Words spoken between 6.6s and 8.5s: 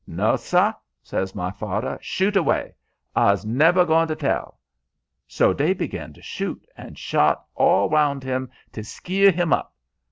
and shot all roun' 'm